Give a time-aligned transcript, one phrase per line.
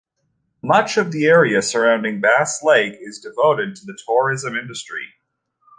[0.63, 5.05] Much of the area surrounding Bass Lake is devoted to the tourism industry.